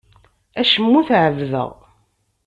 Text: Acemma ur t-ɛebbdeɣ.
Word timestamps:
Acemma 0.61 0.95
ur 0.99 1.05
t-ɛebbdeɣ. 1.07 1.69